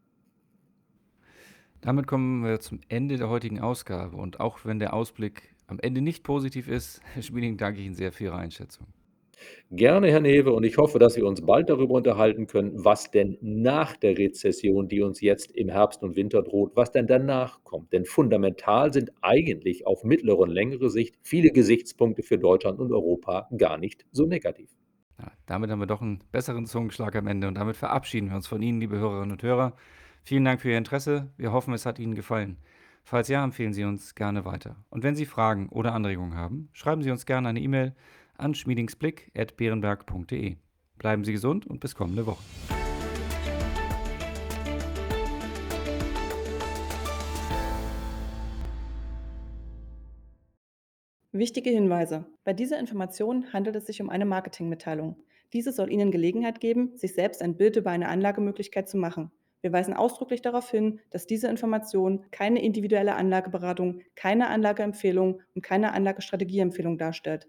Damit 1.81 2.07
kommen 2.07 2.45
wir 2.45 2.61
zum 2.61 2.81
Ende 2.89 3.17
der 3.17 3.31
heutigen 3.31 3.61
Ausgabe. 3.61 4.19
Und 4.19 4.41
auch 4.41 4.67
wenn 4.67 4.79
der 4.79 4.93
Ausblick 4.93 5.55
am 5.69 5.81
Ende 5.81 6.03
nicht 6.03 6.23
positiv 6.23 6.69
ist, 6.69 7.01
Herr 7.15 7.23
Schmieding, 7.23 7.57
danke 7.57 7.81
ich 7.81 7.87
Ihnen 7.87 7.95
sehr 7.95 8.13
für 8.13 8.25
Ihre 8.25 8.37
Einschätzung. 8.37 8.89
Gerne, 9.71 10.11
Herr 10.11 10.21
Newe, 10.21 10.53
und 10.53 10.65
ich 10.65 10.79
hoffe, 10.79 10.99
dass 10.99 11.17
wir 11.17 11.27
uns 11.27 11.41
bald 11.41 11.69
darüber 11.69 11.95
unterhalten 11.95 12.47
können, 12.47 12.73
was 12.85 13.11
denn 13.11 13.39
nach 13.41 13.97
der 13.97 14.17
Rezession, 14.17 14.89
die 14.89 15.01
uns 15.01 15.21
jetzt 15.21 15.51
im 15.53 15.69
Herbst 15.69 16.03
und 16.03 16.17
Winter 16.17 16.43
droht, 16.43 16.77
was 16.77 16.93
denn 16.93 17.07
danach 17.07 17.65
kommt. 17.65 17.93
Denn 17.93 18.05
fundamental 18.05 18.93
sind 18.93 19.11
eigentlich 19.23 19.87
auf 19.87 20.05
mittlere 20.05 20.39
und 20.39 20.51
längere 20.51 20.91
Sicht 20.91 21.17
viele 21.23 21.51
Gesichtspunkte 21.51 22.23
für 22.23 22.39
Deutschland 22.39 22.79
und 22.79 22.93
Europa 22.93 23.49
gar 23.57 23.79
nicht 23.79 24.07
so 24.13 24.27
negativ. 24.27 24.71
Ja, 25.19 25.33
damit 25.47 25.71
haben 25.71 25.81
wir 25.81 25.87
doch 25.87 26.03
einen 26.03 26.23
besseren 26.33 26.67
Zungenschlag 26.67 27.17
am 27.17 27.27
Ende 27.27 27.49
und 27.49 27.55
damit 27.55 27.77
verabschieden 27.77 28.29
wir 28.29 28.37
uns 28.37 28.47
von 28.47 28.63
Ihnen, 28.63 28.81
liebe 28.81 28.99
Hörerinnen 28.99 29.33
und 29.33 29.43
Hörer. 29.43 29.77
Vielen 30.23 30.45
Dank 30.45 30.61
für 30.61 30.71
Ihr 30.71 30.79
Interesse. 30.79 31.31
Wir 31.37 31.53
hoffen, 31.53 31.75
es 31.75 31.87
hat 31.87 31.99
Ihnen 31.99 32.15
gefallen. 32.15 32.59
Falls 33.05 33.29
ja, 33.29 33.45
empfehlen 33.45 33.75
Sie 33.75 33.85
uns 33.85 34.15
gerne 34.15 34.45
weiter. 34.45 34.77
Und 34.89 35.03
wenn 35.03 35.15
Sie 35.15 35.27
Fragen 35.27 35.69
oder 35.69 35.93
Anregungen 35.93 36.37
haben, 36.37 36.71
schreiben 36.73 37.03
Sie 37.03 37.11
uns 37.11 37.27
gerne 37.27 37.49
eine 37.49 37.61
E-Mail 37.61 37.95
an 38.37 38.55
schmiedingsblick.beerenberg.de. 38.55 40.57
Bleiben 40.99 41.25
Sie 41.25 41.33
gesund 41.33 41.67
und 41.67 41.81
bis 41.81 41.95
kommende 41.95 42.27
Woche. 42.27 42.43
Wichtige 51.37 51.71
Hinweise. 51.71 52.27
Bei 52.45 52.53
dieser 52.53 52.79
Information 52.79 53.53
handelt 53.53 53.75
es 53.75 53.87
sich 53.87 54.01
um 54.01 54.09
eine 54.09 54.25
Marketingmitteilung. 54.25 55.17
Diese 55.53 55.73
soll 55.73 55.91
Ihnen 55.91 56.13
Gelegenheit 56.13 56.61
geben, 56.61 56.97
sich 56.97 57.15
selbst 57.15 57.43
ein 57.43 57.57
Bild 57.57 57.75
über 57.75 57.91
eine 57.91 58.09
Anlagemöglichkeit 58.09 58.89
zu 58.89 58.97
machen. 58.97 59.33
Wir 59.61 59.73
weisen 59.73 59.95
ausdrücklich 59.95 60.43
darauf 60.43 60.71
hin, 60.71 61.01
dass 61.11 61.27
diese 61.27 61.49
Information 61.49 62.25
keine 62.31 62.63
individuelle 62.63 63.17
Anlageberatung, 63.17 64.03
keine 64.15 64.49
Anlageempfehlung 64.49 65.41
und 65.57 65.63
keine 65.63 65.93
Anlagestrategieempfehlung 65.93 66.99
darstellt. 66.99 67.49